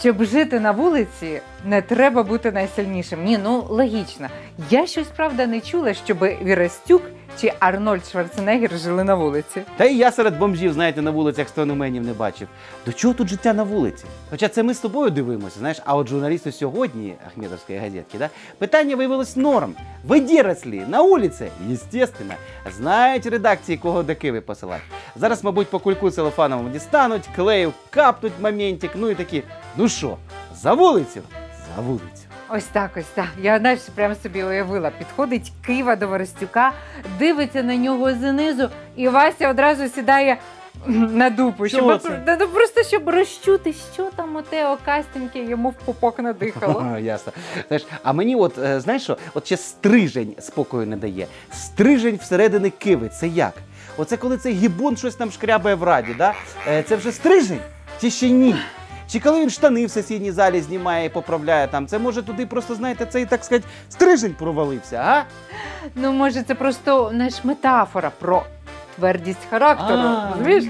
Щоб 0.01 0.25
жити 0.25 0.61
на 0.61 0.71
вулиці, 0.73 1.41
не 1.65 1.83
треба 1.83 2.23
бути 2.23 2.53
найсильнішим. 2.53 3.25
Ні, 3.25 3.39
ну 3.45 3.65
логічно. 3.69 4.29
Я 4.71 4.87
щось 4.87 5.09
правда 5.17 5.47
не 5.47 5.61
чула, 5.61 5.95
щоб 5.95 6.19
Вірастюк 6.45 7.03
чи 7.41 7.53
Арнольд 7.61 8.07
Шварценеггер 8.07 8.79
жили 8.79 9.05
на 9.05 9.15
вулиці. 9.15 9.63
Та 9.77 9.85
і 9.85 9.97
я 9.97 10.13
серед 10.13 10.39
бомжів, 10.39 10.73
знаєте, 10.73 11.03
на 11.03 11.11
вулицях 11.11 11.49
стономенів 11.49 12.03
не 12.03 12.13
бачив. 12.13 12.49
До 12.87 12.93
чого 12.93 13.15
тут 13.15 13.29
життя 13.29 13.53
на 13.53 13.63
вулиці? 13.63 14.05
Хоча 14.31 14.49
це 14.49 14.63
ми 14.63 14.75
з 14.75 14.79
тобою 14.79 15.11
дивимося, 15.11 15.59
знаєш, 15.59 15.81
а 15.85 15.97
от 15.97 16.09
журналісти 16.09 16.53
сьогодні, 16.53 17.15
Ахметовської 17.27 17.79
газетки, 17.79 18.19
да, 18.19 18.29
питання 18.59 18.97
виявилось 18.97 19.37
норм. 19.37 19.75
Ви 20.05 20.21
дірослі 20.21 20.83
на 20.89 21.03
вулиці, 21.03 21.47
естественно, 21.73 22.35
знають 22.77 23.27
редакції, 23.27 23.79
кого 23.79 24.03
до 24.03 24.17
Киви 24.17 24.41
посилати. 24.41 24.83
Зараз, 25.17 25.45
мабуть, 25.45 25.69
по 25.69 25.79
кульку 25.79 26.11
целофановому 26.11 26.69
дістануть, 26.69 27.29
клею 27.37 27.73
капнуть 27.91 28.33
моментик, 28.41 28.91
ну 28.95 29.11
і 29.11 29.15
такі, 29.15 29.43
ну 29.77 29.89
що, 29.89 30.17
за 30.55 30.75
вулицю? 30.75 31.21
За 31.77 31.83
вулицю. 31.83 32.22
Ось 32.55 32.65
так, 32.65 32.91
ось 32.97 33.07
так. 33.15 33.29
Я 33.43 33.59
знаєш, 33.59 33.81
прямо 33.95 34.15
собі 34.15 34.45
уявила. 34.45 34.91
Підходить 34.99 35.53
Кива 35.67 35.97
до 35.97 36.09
Воростюка, 36.09 36.73
дивиться 37.19 37.63
на 37.63 37.77
нього 37.77 38.13
знизу, 38.13 38.69
і 38.97 39.09
Вася 39.09 39.51
одразу 39.51 39.89
сідає 39.89 40.37
на 40.87 41.31
дупу. 41.31 41.69
Чого 41.69 41.99
Щоб, 41.99 42.03
це? 42.03 42.37
Ну, 42.41 42.49
просто 42.49 42.83
щоб 42.83 43.09
розчути, 43.09 43.75
що 43.95 44.11
там 44.17 44.37
оте 44.37 44.69
окастеньке 44.69 45.45
йому 45.45 45.71
в 45.71 45.75
пупок 45.75 46.19
надихало. 46.19 46.99
Ясно. 47.01 47.33
Знаєш, 47.69 47.87
а 48.03 48.13
мені 48.13 48.37
от, 48.37 48.59
е, 48.59 48.81
знаєш 48.81 49.03
що, 49.03 49.17
от 49.35 49.47
ще 49.47 49.57
стрижень 49.57 50.35
спокою 50.39 50.87
не 50.87 50.97
дає. 50.97 51.27
Стрижень 51.53 52.17
всередини 52.17 52.71
киви, 52.71 53.09
це 53.09 53.29
як? 53.29 53.55
Оце 53.97 54.17
коли 54.17 54.37
цей 54.37 54.55
гібун 54.55 54.97
щось 54.97 55.15
там 55.15 55.31
шкрябає 55.31 55.77
в 55.77 55.83
раді, 55.83 56.15
да? 56.19 56.35
Е, 56.69 56.83
це 56.83 56.97
вже 56.97 57.13
стрижень? 57.13 57.61
Чи 58.01 58.11
ще 58.11 58.31
ні? 58.31 58.57
Чи 59.13 59.21
коли 59.21 59.41
він 59.41 59.51
штани 59.51 59.87
в 59.87 59.91
сесійній 59.91 60.33
залі 60.33 60.61
знімає 60.61 61.07
і 61.07 61.09
поправляє 61.09 61.69
там, 61.69 61.87
це 61.87 61.99
може 61.99 62.23
туди 62.23 62.47
просто, 62.47 62.75
знаєте, 62.75 63.07
цей, 63.07 63.27
так 63.27 63.45
сказати, 63.45 63.67
стрижень 63.89 64.35
провалився, 64.39 64.97
а? 65.07 65.23
Ну, 65.95 66.13
може, 66.13 66.43
це 66.43 66.55
просто 66.55 67.11
знаєш, 67.15 67.45
метафора 67.45 68.11
про 68.19 68.43
твердість 68.97 69.47
характеру. 69.51 69.99
А. 70.01 70.29
Розумієш? 70.39 70.65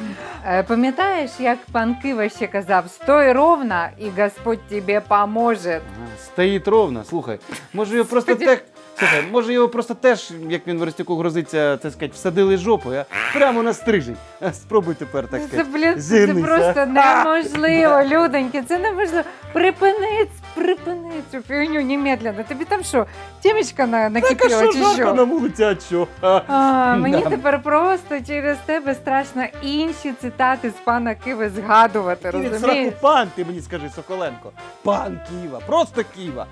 Е, 0.47 0.63
Пам'ятаєш, 0.63 1.31
як 1.39 1.59
пан 1.73 1.97
Кива 2.03 2.29
ще 2.29 2.47
казав: 2.47 2.85
стой 2.89 3.33
ровно, 3.33 3.87
і 3.99 4.09
Господь 4.23 4.69
тобі 4.69 5.01
поможе. 5.09 5.81
Стоїть 6.25 6.69
ровно, 6.69 7.05
слухай. 7.05 7.39
Може 7.73 7.97
його 7.97 8.09
просто 8.09 8.35
так. 8.35 8.65
Слухай, 8.99 9.23
може 9.33 9.53
його 9.53 9.69
просто 9.69 9.95
теж, 9.95 10.33
як 10.49 10.67
він 10.67 10.79
в 10.79 10.83
Ростюку 10.83 11.17
грозиться, 11.17 11.77
так 11.77 11.93
сказати, 11.93 12.13
всадили 12.15 12.57
жопою, 12.57 13.05
а? 13.11 13.39
Прямо 13.39 13.63
на 13.63 13.73
стрижень. 13.73 14.17
А, 14.41 14.53
Спробуй 14.53 14.95
тепер, 14.95 15.29
так 15.29 15.41
Це, 15.41 15.47
сказати. 15.49 15.69
блін, 15.73 15.95
це 15.95 16.01
зігнися. 16.01 16.47
просто 16.47 16.87
неможливо, 16.87 18.03
людоньки. 18.03 18.63
Це 18.69 18.79
неможливо. 18.79 19.25
Припини, 19.53 20.27
припини 20.55 21.11
цю 21.33 21.41
фігню 21.41 21.83
немедленно. 21.83 22.43
Тобі 22.49 22.65
там 22.65 22.83
що, 22.85 23.07
тімечка 23.41 23.87
на, 23.87 24.09
накипіла 24.09 24.73
чи 24.73 24.85
що? 24.95 25.15
на 25.15 25.23
вулиці, 25.25 25.65
а 25.65 25.77
що? 25.89 26.07
А, 26.21 26.41
А, 26.47 26.97
мені 26.97 27.23
Да. 27.25 27.31
тепер 27.31 27.63
просто 27.63 28.21
через 28.27 28.59
тебе 28.67 28.95
страшно 28.95 29.45
інші 29.63 30.13
цитати 30.21 30.71
з 30.71 30.85
пана 30.85 31.15
Киви 31.15 31.51
згадувати, 31.57 32.31
розумієш? 32.31 32.61
сраку 32.61 32.93
пан, 33.01 33.29
ти 33.35 33.45
мені 33.45 33.61
скажи, 33.61 33.91
Соколенко. 33.97 34.53
Пан 34.83 35.21
Ківа, 35.29 35.61
просто 35.67 36.03
Ківа. 36.17 36.47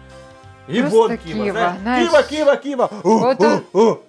І 0.73 0.81
Просто 0.81 0.99
вон 0.99 1.17
Ківа, 1.17 1.45
Ківа, 1.45 1.75
знаєш. 1.83 2.09
знаєш. 2.11 2.27
Ківа, 2.27 2.57
Ківа, 2.57 2.89
От 3.05 3.45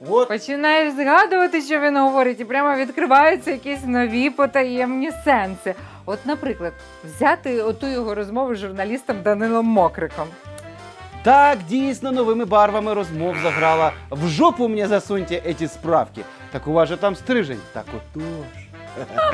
от. 0.10 0.28
Починаєш 0.28 0.94
згадувати, 0.94 1.62
що 1.62 1.80
він 1.80 1.98
говорить, 1.98 2.40
і 2.40 2.46
прямо 2.46 2.76
відкриваються 2.76 3.52
якісь 3.52 3.86
нові 3.86 4.30
потаємні 4.30 5.12
сенси. 5.26 5.76
От, 6.06 6.26
наприклад, 6.26 6.74
взяти 7.04 7.62
оту 7.62 7.88
його 7.88 8.16
розмову 8.16 8.56
з 8.56 8.58
журналістом 8.58 9.22
Данилом 9.24 9.66
Мокриком. 9.66 10.28
Так, 11.24 11.58
дійсно, 11.70 12.12
новими 12.12 12.46
барвами 12.46 12.94
розмов 12.94 13.36
заграла. 13.44 13.92
В 14.12 14.28
жопу 14.28 14.68
мені 14.68 14.86
засуньте 14.86 15.36
эти 15.36 15.68
справки. 15.68 16.22
Так 16.52 16.68
у 16.68 16.72
вас 16.74 16.90
же 16.90 16.98
там 16.98 17.16
стрижень. 17.16 17.60
Так 17.74 17.86
отож. 17.98 18.24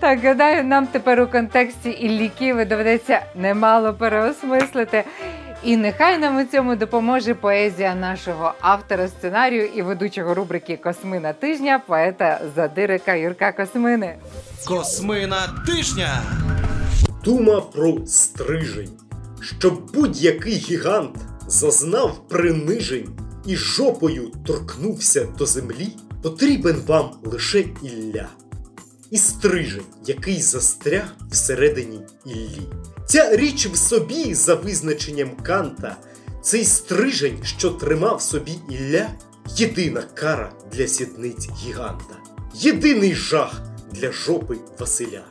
Так, 0.00 0.24
гадаю, 0.24 0.64
нам 0.64 0.86
тепер 0.86 1.20
у 1.20 1.26
контексті 1.26 1.90
Іллі 1.90 2.30
Киви 2.38 2.64
доведеться 2.64 3.20
немало 3.34 3.94
переосмислити. 3.94 5.04
І 5.64 5.76
нехай 5.76 6.18
нам 6.18 6.36
у 6.36 6.44
цьому 6.44 6.76
допоможе 6.76 7.34
поезія 7.34 7.94
нашого 7.94 8.52
автора 8.60 9.08
сценарію 9.08 9.66
і 9.66 9.82
ведучого 9.82 10.34
рубрики 10.34 10.76
Космина 10.76 11.32
тижня, 11.32 11.82
поета 11.86 12.40
Задирика 12.56 13.14
Юрка 13.14 13.52
Космини. 13.52 14.14
Космина 14.66 15.64
тижня. 15.66 16.22
Дума 17.24 17.60
про 17.60 18.06
стрижень, 18.06 18.90
щоб 19.40 19.92
будь-який 19.94 20.54
гігант 20.54 21.16
зазнав 21.46 22.28
принижень 22.28 23.08
і 23.46 23.56
жопою 23.56 24.32
торкнувся 24.46 25.24
до 25.38 25.46
землі, 25.46 25.88
потрібен 26.22 26.76
вам 26.86 27.10
лише 27.24 27.64
Ілля. 27.82 28.28
І 29.10 29.18
стрижень, 29.18 29.84
який 30.06 30.42
застряг 30.42 31.14
всередині 31.30 32.00
Іллі. 32.26 32.62
Ця 33.06 33.36
річ 33.36 33.66
в 33.66 33.76
собі, 33.76 34.34
за 34.34 34.54
визначенням 34.54 35.30
Канта, 35.42 35.96
цей 36.42 36.64
стрижень, 36.64 37.38
що 37.44 37.70
тримав 37.70 38.22
собі 38.22 38.52
Ілля, 38.70 39.08
єдина 39.56 40.02
кара 40.14 40.52
для 40.72 40.86
сідниць 40.86 41.48
гіганта, 41.62 42.16
єдиний 42.54 43.14
жах 43.14 43.62
для 43.92 44.12
жопи 44.12 44.56
Василя. 44.78 45.24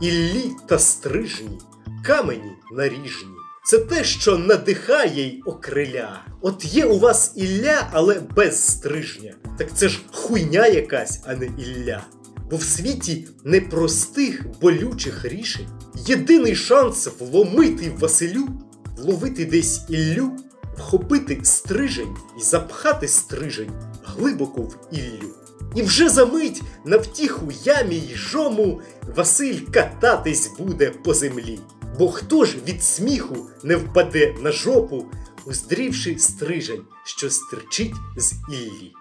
Іллі 0.00 0.50
та 0.68 0.78
стрижні, 0.78 1.58
камені 2.04 2.52
наріжні. 2.72 3.34
Це 3.66 3.78
те, 3.78 4.04
що 4.04 4.38
надихає 4.38 5.26
й 5.26 5.42
окриля. 5.46 6.20
От 6.40 6.64
є 6.64 6.84
у 6.84 6.98
вас 6.98 7.32
Ілля, 7.36 7.88
але 7.92 8.20
без 8.36 8.66
стрижня. 8.66 9.34
Так 9.58 9.68
це 9.76 9.88
ж 9.88 10.00
хуйня 10.12 10.66
якась, 10.66 11.20
а 11.26 11.34
не 11.34 11.46
Ілля. 11.46 12.04
Бо 12.54 12.58
в 12.58 12.62
світі 12.62 13.26
непростих 13.44 14.44
болючих 14.60 15.24
рішень 15.24 15.66
єдиний 16.06 16.56
шанс 16.56 17.08
вломити 17.18 17.92
Василю, 17.98 18.48
вловити 18.96 19.44
десь 19.44 19.80
Іллю, 19.88 20.32
вхопити 20.78 21.40
стрижень 21.42 22.16
і 22.38 22.42
запхати 22.42 23.08
стрижень 23.08 23.70
глибоко 24.04 24.62
в 24.62 24.76
Іллю. 24.92 25.34
І 25.74 25.82
вже 25.82 26.08
за 26.08 26.26
мить 26.26 26.62
на 26.84 26.96
втіху 26.96 27.52
ямі 27.64 27.96
й 27.96 28.14
жому 28.14 28.80
Василь 29.16 29.60
кататись 29.72 30.50
буде 30.58 30.90
по 30.90 31.14
землі. 31.14 31.60
Бо 31.98 32.08
хто 32.08 32.44
ж 32.44 32.56
від 32.68 32.82
сміху 32.82 33.36
не 33.62 33.76
впаде 33.76 34.34
на 34.42 34.52
жопу, 34.52 35.04
уздрівши 35.46 36.18
стрижень, 36.18 36.82
що 37.04 37.30
стирчить 37.30 37.94
з 38.16 38.32
Іллі. 38.52 38.92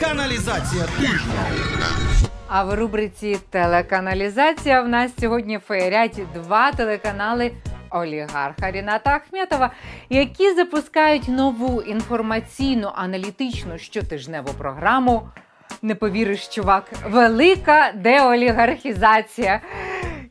Каналізація 0.00 0.86
тижня. 1.00 1.50
А 2.48 2.64
в 2.64 2.74
рубриці 2.74 3.38
Телеканалізація 3.50 4.82
в 4.82 4.88
нас 4.88 5.12
сьогодні 5.20 5.58
феєрять 5.58 6.20
два 6.34 6.72
телеканали 6.72 7.52
олігарха 7.90 8.70
Ріната 8.70 9.10
Ахметова, 9.10 9.70
які 10.10 10.54
запускають 10.54 11.28
нову 11.28 11.82
інформаційну 11.82 12.90
аналітичну 12.94 13.78
щотижневу 13.78 14.48
програму. 14.58 15.28
Не 15.82 15.94
повіриш, 15.94 16.48
чувак, 16.48 16.92
велика 17.08 17.92
деолігархізація. 17.94 19.60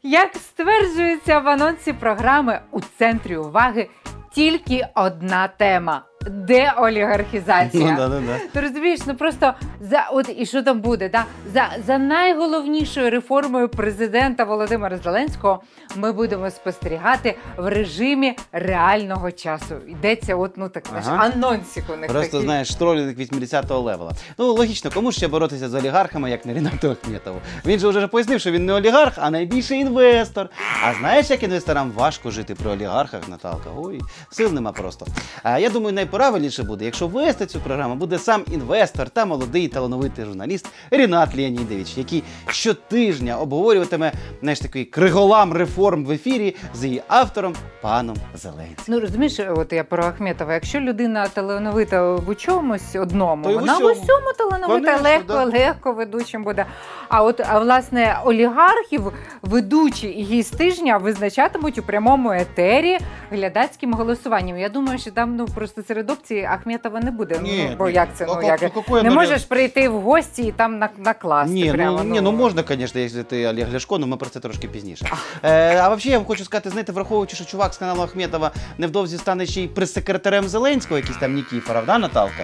Як 0.04 0.36
стверджується 0.36 1.40
в 1.40 1.48
анонсі 1.48 1.94
програми, 1.94 2.60
у 2.72 2.80
центрі 2.98 3.38
уваги 3.38 3.90
тільки 4.34 4.88
одна 4.96 5.48
тема 5.48 6.02
деолігархізація. 6.30 7.92
Ну, 7.92 7.98
да, 7.98 8.08
да, 8.10 8.20
да. 8.20 8.38
Ти 8.54 8.62
розумієш, 8.62 9.00
ну 9.08 9.16
просто 9.16 9.54
за 9.82 10.10
от 10.12 10.30
і 10.38 10.46
що 10.46 10.64
там 10.64 10.80
буде? 10.80 11.10
Да? 11.10 11.26
За, 11.54 11.70
за 11.88 11.98
найголовнішою 11.98 13.10
реформою 13.10 13.70
президента 13.70 14.44
Володимира 14.44 14.98
Зеленського 14.98 15.64
ми 15.96 16.12
будемо 16.12 16.50
спостерігати 16.50 17.38
в 17.58 17.68
режимі 17.70 18.36
реального 18.52 19.32
часу. 19.32 19.76
Йдеться, 19.88 20.36
от 20.36 20.58
ну 20.58 20.70
так 20.70 20.84
знаєш, 20.90 21.08
Ага. 21.10 21.32
анонсик 21.36 21.84
у 21.94 21.98
них 21.98 22.10
Просто 22.12 22.32
такий. 22.32 22.46
знаєш, 22.46 22.76
тролінг 22.76 23.14
80-го 23.20 23.80
левела. 23.80 24.12
Ну 24.38 24.46
логічно, 24.54 24.92
кому 24.94 25.12
ще 25.12 25.28
боротися 25.28 25.70
з 25.70 25.74
олігархами, 25.74 26.32
як 26.32 26.46
не 26.46 26.54
Рінату 26.54 26.92
Ахметову. 26.92 27.38
Він 27.66 27.80
же 27.80 27.88
вже 27.88 28.08
пояснив, 28.08 28.40
що 28.40 28.52
він 28.52 28.66
не 28.66 28.74
олігарх, 28.74 29.14
а 29.18 29.30
найбільший 29.30 29.80
інвестор. 29.80 30.50
А 30.84 30.94
знаєш, 30.94 31.30
як 31.30 31.44
інвесторам 31.44 31.92
важко 31.92 32.32
жити 32.32 32.56
при 32.56 32.72
олігархах, 32.72 33.30
Наталка? 33.30 33.70
Ой, 33.78 34.02
сил 34.32 34.54
нема 34.54 34.72
просто. 34.72 35.06
А 35.44 35.60
я 35.60 35.70
думаю, 35.70 35.94
найправильніше 36.14 36.64
буде, 36.64 36.86
якщо 36.86 37.08
вести 37.08 37.46
цю 37.46 37.60
програму, 37.60 37.96
буде 37.96 38.20
сам 38.20 38.44
інвестор 38.52 39.10
та 39.10 39.26
молодий 39.26 39.68
талановитий 39.68 40.26
журналіст 40.26 40.68
Рінат 40.92 41.36
Леонідович, 41.38 41.98
який 41.98 42.24
щотижня 42.48 43.38
обговорюватиме 43.38 44.12
знаєш, 44.42 44.60
такий 44.60 44.86
криголам 44.86 45.54
реформ 45.54 46.06
в 46.06 46.12
ефірі 46.12 46.56
з 46.74 46.86
її 46.86 47.04
автором 47.08 47.54
паном 47.82 48.16
Зеленським. 48.36 48.86
Ну 48.88 49.00
розумієш, 49.00 49.40
от 49.56 49.74
я 49.74 49.84
про 49.84 50.04
Ахметова. 50.04 50.54
Якщо 50.54 50.80
людина 50.80 51.28
талановита 51.28 52.14
в 52.16 52.36
чомусь 52.36 52.96
одному, 52.96 53.44
То 53.44 53.54
вона 53.54 53.74
в 53.74 53.76
усьому. 53.78 53.92
усьому 53.92 54.34
талановита, 54.38 54.98
Конечно, 54.98 55.10
легко, 55.10 55.34
да. 55.34 55.44
легко 55.44 55.94
ведучим 55.94 56.44
буде. 56.44 56.66
А 57.10 57.24
от 57.24 57.42
а, 57.50 57.60
власне 57.60 58.20
олігархів 58.26 59.12
ведучі 59.42 60.08
і 60.08 60.24
гість 60.24 60.58
тижня 60.58 60.98
визначатимуть 60.98 61.78
у 61.78 61.84
прямому 61.84 62.32
етері 62.32 62.98
глядацьким 63.32 63.94
голосуванням. 63.94 64.58
Я 64.58 64.70
думаю, 64.70 65.00
що 65.00 65.12
там 65.12 65.36
ну 65.36 65.46
просто 65.46 65.84
серед 65.84 66.03
опцій 66.10 66.48
Ахметова 66.52 67.00
не 67.00 67.12
буде. 67.12 67.40
Ні, 67.44 67.68
ну 67.70 67.76
бо 67.78 67.88
ні. 67.88 67.94
як 67.94 68.10
це? 68.16 68.26
Ну 68.26 68.34
Ну, 68.42 68.48
як 68.48 68.60
ка- 68.60 68.70
какое 68.70 69.04
не 69.04 69.10
оно 69.10 69.20
можеш 69.20 69.44
прийти 69.44 69.90
в 69.90 70.02
гості 70.02 70.44
і 70.44 70.52
там 70.52 70.78
на- 70.80 70.90
накласти. 70.98 71.54
Ні, 71.54 71.72
прямо, 71.72 72.04
ну, 72.04 72.14
ні, 72.14 72.22
ну 72.22 72.32
можна, 72.32 72.64
звісно, 72.68 73.02
якщо 73.02 73.24
ти 73.24 73.48
Олег 73.48 73.74
Ляшко, 73.74 73.96
але 73.96 74.06
ми 74.06 74.18
про 74.18 74.30
це 74.30 74.40
трошки 74.40 74.68
пізніше. 74.68 75.06
Е, 75.44 75.78
а 75.78 75.90
взагалі 75.90 76.12
я 76.12 76.18
вам 76.18 76.28
хочу 76.28 76.46
сказати, 76.46 76.70
знаєте, 76.70 76.92
враховуючи, 76.92 77.36
що 77.36 77.46
чувак 77.46 77.74
з 77.74 77.78
каналу 77.78 78.02
Ахметова 78.02 78.52
невдовзі 78.78 79.18
стане 79.18 79.46
ще 79.46 79.62
й 79.62 79.68
прес-секретарем 79.68 80.48
Зеленського, 80.48 80.98
якийсь 80.98 81.18
там 81.18 81.34
Нікіфоров, 81.34 81.86
да, 81.86 81.98
Наталка? 81.98 82.44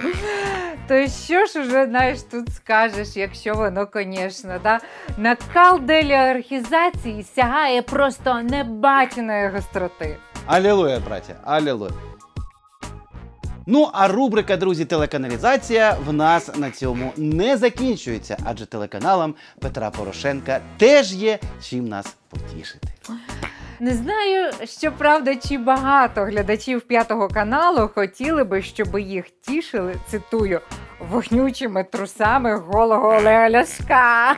То 0.88 1.08
що 1.08 1.46
ж 1.46 1.62
уже 1.62 1.86
знаєш 1.86 2.20
тут 2.32 2.54
скажеш, 2.56 3.08
якщо 3.16 3.54
воно, 3.54 3.88
звісно, 3.94 4.60
да? 4.64 4.80
накал 5.18 5.80
деліархізації 5.80 7.26
сягає 7.36 7.82
просто 7.82 8.42
небаченої 8.44 9.50
гостроти. 9.50 10.18
Алілуя, 10.46 11.00
браття, 11.00 11.34
алілуя. 11.44 11.92
Ну, 13.72 13.90
а 13.94 14.08
рубрика, 14.08 14.58
друзі, 14.58 14.86
телеканалізація 14.86 15.98
в 16.06 16.14
нас 16.14 16.58
на 16.58 16.72
цьому 16.72 17.12
не 17.18 17.58
закінчується, 17.58 18.38
адже 18.46 18.66
телеканалам 18.66 19.36
Петра 19.60 19.90
Порошенка 19.90 20.62
теж 20.78 21.14
є 21.14 21.40
чим 21.62 21.88
нас 21.88 22.16
потішити. 22.30 22.88
Не 23.80 23.94
знаю, 23.94 24.52
що 24.64 24.92
правда, 24.92 25.36
чи 25.36 25.58
багато 25.58 26.22
глядачів 26.22 26.82
п'ятого 26.82 27.28
каналу 27.28 27.90
хотіли 27.96 28.44
би, 28.44 28.62
щоб 28.62 29.00
їх 29.00 29.26
тішили, 29.30 29.96
цитую, 30.12 30.62
вогнючими 31.00 31.84
трусами 31.84 32.56
голого 32.58 33.08
Олега 33.08 33.50
Ляшка. 33.50 34.36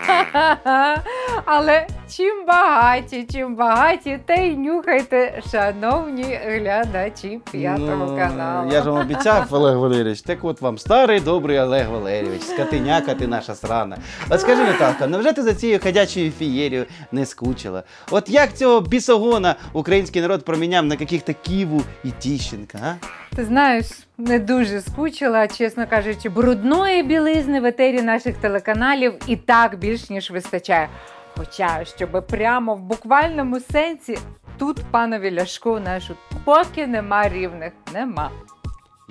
Але 1.45 1.87
чим 2.09 2.45
багаті, 2.47 3.27
чим 3.31 3.55
багаті, 3.55 4.19
те 4.25 4.47
й 4.47 4.55
нюхайте, 4.57 5.41
шановні 5.51 6.39
глядачі 6.45 7.39
п'ятого 7.51 8.05
Ну, 8.05 8.17
каналу. 8.17 8.71
Я 8.71 8.81
ж 8.83 8.89
вам 8.89 9.01
обіцяв, 9.01 9.47
Олег 9.51 9.77
Валерійович. 9.77 10.21
Так 10.21 10.37
от 10.41 10.61
вам 10.61 10.77
старий 10.77 11.19
добрий 11.19 11.59
Олег 11.59 11.89
Валерійович, 11.89 12.41
скотиняка 12.41 13.13
ти 13.15 13.27
наша 13.27 13.55
срана. 13.55 13.97
От 14.29 14.41
скажи, 14.41 14.63
Наталка, 14.63 15.07
невже 15.07 15.33
ти 15.33 15.43
за 15.43 15.53
цією 15.53 15.79
ходячою 15.83 16.31
фієрією 16.31 16.85
не 17.11 17.25
скучила? 17.25 17.83
От 18.11 18.29
як 18.29 18.53
цього 18.53 18.81
бісогона 18.81 19.55
український 19.73 20.21
народ 20.21 20.45
проміняв 20.45 20.85
на 20.85 20.97
каких-то 20.97 21.33
Ківу 21.41 21.81
і 22.03 22.11
Тіщенка, 22.11 22.77
а? 22.83 22.93
Ти 23.35 23.45
знаєш, 23.45 23.85
не 24.21 24.39
дуже 24.39 24.81
скучила, 24.81 25.47
чесно 25.47 25.87
кажучи, 25.87 26.29
брудної 26.29 27.03
білизни 27.03 27.61
в 27.61 27.65
етері 27.65 28.01
наших 28.01 28.37
телеканалів 28.37 29.13
і 29.27 29.35
так 29.35 29.79
більш 29.79 30.09
ніж 30.09 30.31
вистачає. 30.31 30.89
Хоча, 31.37 31.85
щоб 31.85 32.27
прямо 32.27 32.75
в 32.75 32.81
буквальному 32.81 33.59
сенсі, 33.59 34.17
тут 34.57 34.79
панові 34.91 35.35
Ляшку 35.35 35.79
нашу 35.79 36.15
поки 36.45 36.87
нема 36.87 37.29
рівних, 37.29 37.73
нема. 37.93 38.31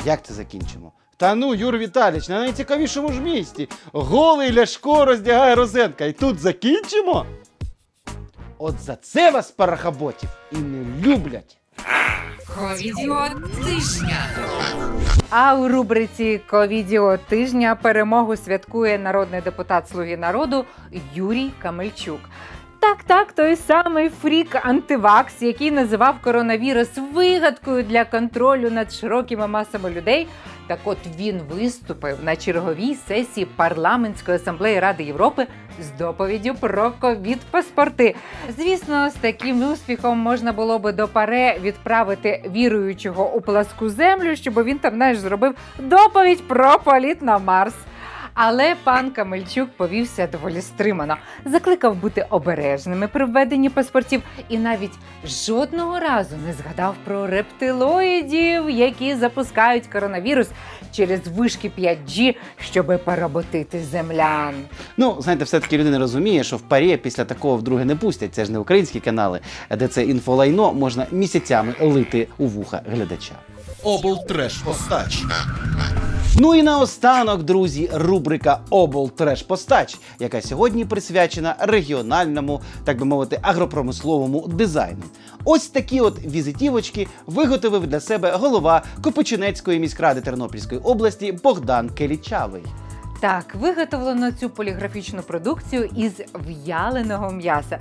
Як 0.05 0.23
це 0.23 0.35
закінчимо? 0.35 0.92
Та 1.16 1.35
ну, 1.35 1.55
Юр 1.55 1.79
Віталіч, 1.79 2.29
на 2.29 2.38
найцікавішому 2.38 3.12
ж 3.12 3.20
місці. 3.20 3.68
Голий 3.92 4.55
Ляшко 4.55 5.05
роздягає 5.05 5.55
Розенка. 5.55 6.05
І 6.05 6.12
тут 6.12 6.38
закінчимо? 6.38 7.27
От 8.59 8.81
за 8.81 8.96
це 8.96 9.31
вас 9.31 9.51
парахаботів 9.51 10.29
і 10.53 10.57
не 10.57 11.07
люблять. 11.07 11.57
Ковідіо 12.59 13.29
тижня. 13.64 14.27
А 15.31 15.55
у 15.55 15.68
рубриці 15.68 16.40
Ковідіо 16.51 17.16
тижня 17.16 17.75
перемогу 17.83 18.37
святкує 18.37 18.99
народний 18.99 19.40
депутат 19.40 19.88
Слуги 19.88 20.16
народу 20.16 20.64
Юрій 21.14 21.51
Камельчук. 21.62 22.20
Так, 22.81 23.03
так, 23.07 23.33
той 23.33 23.57
самий 23.57 24.09
фрік 24.09 24.57
антивакс, 24.66 25.43
який 25.43 25.71
називав 25.71 26.14
коронавірус 26.23 26.88
вигадкою 27.14 27.83
для 27.83 28.05
контролю 28.05 28.71
над 28.71 28.93
широкими 28.93 29.47
масами 29.47 29.90
людей. 29.90 30.29
Так 30.66 30.79
от 30.85 30.99
він 31.19 31.40
виступив 31.51 32.19
на 32.25 32.37
черговій 32.37 32.95
сесії 32.95 33.47
парламентської 33.57 34.37
асамблеї 34.37 34.81
Ради 34.81 35.05
Європи 35.05 35.47
з 35.81 35.99
доповіддю 35.99 36.55
про 36.61 36.93
ковід-паспорти. 37.01 38.14
Звісно, 38.59 39.11
з 39.11 39.14
таким 39.14 39.73
успіхом 39.73 40.19
можна 40.19 40.53
було 40.53 40.79
би 40.79 40.93
до 40.93 41.09
паре 41.09 41.59
відправити 41.62 42.51
віруючого 42.55 43.33
у 43.35 43.40
пласку 43.40 43.88
землю, 43.88 44.37
щоб 44.37 44.64
він 44.64 44.79
там 44.79 44.95
знаєш, 44.95 45.19
зробив 45.19 45.55
доповідь 45.79 46.49
про 46.49 46.79
політ 46.85 47.23
на 47.23 47.38
Марс. 47.38 47.75
Але 48.42 48.74
пан 48.85 49.11
Камельчук 49.11 49.68
повівся 49.76 50.26
доволі 50.26 50.61
стримано, 50.62 51.16
закликав 51.44 51.96
бути 51.96 52.26
обережними 52.31 53.09
при 53.09 53.24
введенні 53.24 53.70
паспортів 53.70 54.22
і 54.48 54.59
навіть 54.59 54.92
жодного 55.24 55.98
разу 55.98 56.37
не 56.46 56.53
згадав 56.53 56.94
про 57.05 57.26
рептилоїдів, 57.26 58.70
які 58.70 59.14
запускають 59.14 59.87
коронавірус 59.87 60.48
через 60.92 61.20
вишки 61.29 61.70
5G, 61.79 62.35
щоби 62.70 62.98
поработити 62.98 63.81
землян. 63.81 64.55
Ну, 64.96 65.16
знаєте, 65.20 65.44
все-таки 65.44 65.79
людина 65.79 65.98
розуміє, 65.98 66.44
що 66.44 66.57
в 66.57 66.62
парі 66.62 66.96
після 66.96 67.24
такого 67.24 67.57
вдруге 67.57 67.85
не 67.85 67.96
пустять. 67.96 68.35
Це 68.35 68.44
ж 68.44 68.53
не 68.53 68.59
українські 68.59 69.00
канали, 69.00 69.40
де 69.70 69.88
це 69.88 70.05
інфолайно 70.05 70.72
можна 70.72 71.07
місяцями 71.11 71.74
лити 71.81 72.29
у 72.38 72.46
вуха 72.46 72.83
глядача. 72.90 73.35
Облтреш 73.85 74.57
постач. 74.57 75.25
Ну 76.38 76.55
і 76.55 76.62
наостанок, 76.62 77.43
друзі, 77.43 77.90
рубрика 77.95 78.61
облтреш-постач, 78.71 79.99
яка 80.19 80.43
сьогодні 80.43 80.85
присвячена 80.85 81.55
регіональному, 81.59 82.61
так 82.85 82.99
би 82.99 83.05
мовити, 83.05 83.38
агропромисловому 83.43 84.49
дизайну. 84.49 85.03
Ось 85.45 85.69
такі 85.69 86.01
от 86.01 86.25
візитівочки 86.25 87.07
виготовив 87.27 87.87
для 87.87 88.01
себе 88.01 88.37
голова 88.37 88.83
Копичинецької 89.03 89.81
міськради 89.81 90.21
Тернопільської 90.21 90.81
області 90.81 91.38
Богдан 91.43 91.88
Келічавий. 91.88 92.62
Так, 93.21 93.55
виготовлено 93.55 94.33
цю 94.33 94.51
поліграфічну 94.51 95.23
продукцію 95.23 95.90
із 95.97 96.12
в'яленого 96.47 97.31
м'яса. 97.31 97.79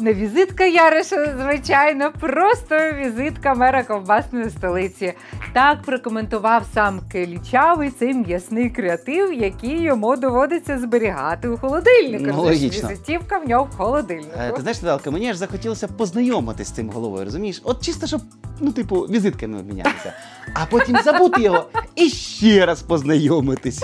Не 0.00 0.14
візитка 0.14 0.64
Яриша, 0.64 1.34
звичайно, 1.42 2.12
просто 2.20 2.76
візитка 2.92 3.54
мера 3.54 3.82
ковбасної 3.84 4.50
столиці. 4.50 5.12
Так 5.52 5.82
прокоментував 5.82 6.66
сам 6.74 7.00
Келічавий 7.12 7.90
цей 7.90 8.14
м'ясний 8.14 8.70
креатив, 8.70 9.32
який 9.32 9.82
йому 9.82 10.16
доводиться 10.16 10.78
зберігати 10.78 11.48
у 11.48 11.58
холодильнику. 11.58 12.24
Ну, 12.36 12.42
логічно. 12.42 12.88
Візитівка 12.88 13.38
в 13.38 13.48
нього 13.48 13.68
в 13.72 13.76
холодильнику. 13.76 14.38
Е, 14.40 14.52
ти 14.52 14.60
знаєш, 14.60 14.82
Наталка, 14.82 15.10
мені 15.10 15.30
аж 15.30 15.36
захотілося 15.36 15.88
познайомитись 15.88 16.68
з 16.68 16.72
цим 16.72 16.90
головою, 16.90 17.24
розумієш? 17.24 17.60
От 17.64 17.84
чисто, 17.84 18.06
щоб, 18.06 18.20
ну, 18.60 18.72
типу, 18.72 19.00
візитками 19.00 19.58
обмінятися. 19.58 20.12
А 20.54 20.66
потім 20.66 20.96
забути 21.04 21.42
його 21.42 21.64
і 21.94 22.08
ще 22.08 22.66
раз 22.66 22.82
познайомитись. 22.82 23.82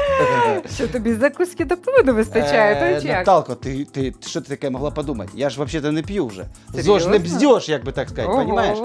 Що 0.75 0.89
тобі 0.89 1.15
закуски 1.15 1.65
до 1.65 1.77
не 2.05 2.13
вистачає, 2.13 2.75
Е, 2.75 2.95
то 2.95 3.03
чи 3.03 3.09
як? 3.09 3.19
Наталко, 3.19 3.55
ти, 3.55 3.85
ти 3.85 4.15
що 4.27 4.41
ти 4.41 4.49
таке 4.49 4.71
могла 4.71 4.91
подумати? 4.91 5.31
Я 5.35 5.51
ж 5.51 5.63
взагалі 5.63 5.95
не 5.95 6.03
п'ю 6.07 6.27
вже. 6.27 6.45
Зож 6.75 7.07
не 7.07 7.19
бздєш, 7.19 7.69
як 7.69 7.85
би 7.85 7.93
так 7.93 8.09
сказати, 8.09 8.33
Ого. 8.33 8.43
розумієш? 8.43 8.79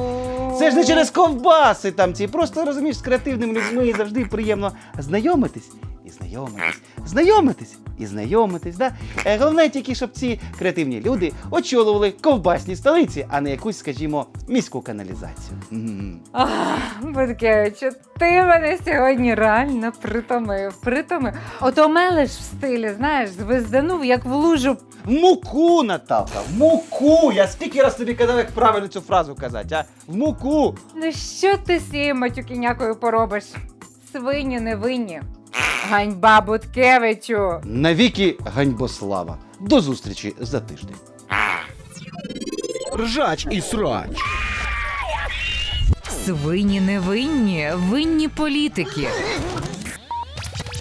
Це 0.59 0.71
ж 0.71 0.77
не 0.77 0.83
через 0.85 1.09
ковбаси 1.09 1.91
там 1.91 2.13
ці. 2.13 2.27
Просто 2.27 2.65
розумієш, 2.65 2.97
з 2.97 3.01
креативними 3.01 3.53
людьми 3.53 3.93
завжди 3.97 4.25
приємно 4.25 4.71
знайомитись 4.99 5.69
і 6.09 6.11
знайомитись, 6.11 6.81
знайомитись 7.05 7.77
і 7.99 8.05
знайомитись. 8.05 8.77
Да? 8.77 8.91
Е, 9.25 9.37
головне 9.37 9.69
тільки, 9.69 9.95
щоб 9.95 10.11
ці 10.11 10.39
креативні 10.59 11.01
люди 11.01 11.33
очолювали 11.51 12.11
ковбасні 12.11 12.75
столиці, 12.75 13.25
а 13.29 13.41
не 13.41 13.51
якусь, 13.51 13.77
скажімо, 13.77 14.25
міську 14.47 14.81
каналізацію. 14.81 15.57
Буткевичу, 17.01 17.89
ти 18.19 18.25
мене 18.25 18.77
сьогодні 18.85 19.35
реально 19.35 19.91
притомив. 20.01 20.81
Притомив. 20.81 21.33
Ото 21.61 21.89
мелеш 21.89 22.29
в 22.29 22.41
стилі, 22.41 22.93
знаєш, 22.97 23.29
звезданув, 23.29 24.05
як 24.05 24.25
в 24.25 24.33
лужу. 24.33 24.77
В 25.05 25.11
муку, 25.11 25.83
Наталка, 25.83 26.41
в 26.49 26.57
муку! 26.57 27.31
Я 27.31 27.47
скільки 27.47 27.81
раз 27.81 27.95
тобі 27.95 28.13
казав, 28.13 28.37
як 28.37 28.51
правильно 28.51 28.87
цю 28.87 29.01
фразу 29.01 29.35
казати, 29.35 29.75
а? 29.75 29.83
В 30.07 30.15
муку! 30.15 30.77
Ну 30.95 31.11
що 31.11 31.57
ти 31.57 31.79
з 31.79 31.89
цією 31.89 32.15
матюкінякою 32.15 32.95
поробиш? 32.95 33.43
Свині 34.11 34.59
не 34.59 34.75
винні. 34.75 35.21
Ганьба 35.89 36.41
Буткевичу. 36.41 37.53
Навіки 37.63 38.37
ганьбослава. 38.55 39.37
До 39.59 39.81
зустрічі 39.81 40.35
за 40.39 40.59
тиждень. 40.59 40.95
Ржач 42.99 43.47
і 43.51 43.61
срач. 43.61 44.09
Свині 46.25 46.81
не 46.81 46.99
винні, 46.99 47.69
винні 47.75 48.27
політики. 48.27 49.07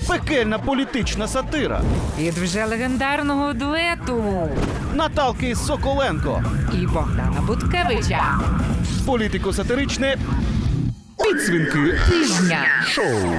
Пекельна 0.09 0.59
політична 0.59 1.28
сатира. 1.28 1.81
Від 2.18 2.35
вже 2.38 2.64
легендарного 2.64 3.52
дуету 3.52 4.48
Наталки 4.94 5.54
Соколенко. 5.57 6.44
і 6.74 6.87
Богдана 6.87 7.40
Буткевича. 7.46 8.40
Політико-сатиричне. 9.07 10.16
Підсвінки 11.24 11.98
Тижня. 12.11 12.61
шоу. 12.87 13.33